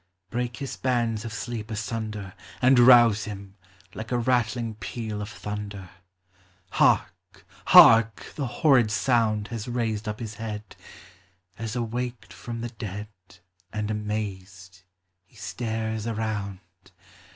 Break 0.31 0.57
his 0.57 0.77
bands 0.77 1.25
of 1.25 1.31
sleep 1.31 1.69
asunder, 1.69 2.33
And 2.59 2.79
rouse 2.79 3.25
him, 3.25 3.55
like 3.93 4.11
a 4.11 4.17
rattling 4.17 4.73
peal 4.73 5.21
of 5.21 5.29
thunder. 5.29 5.91
Hark, 6.71 7.13
hark, 7.67 8.25
tin* 8.35 8.45
horrid 8.45 8.89
sound 8.89 9.49
Has 9.49 9.67
raised 9.67 10.07
up 10.07 10.19
his 10.19 10.33
head; 10.41 10.75
As 11.59 11.75
awaked 11.75 12.33
from 12.33 12.61
the 12.61 12.69
dead, 12.69 13.09
And 13.71 13.91
amazed, 13.91 14.81
he 15.23 15.35
stares 15.35 16.07
around. 16.07 16.61